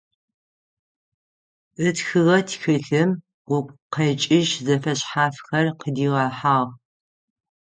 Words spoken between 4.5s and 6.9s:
зэфэшъхьафхэр къыдигъэхьагъ.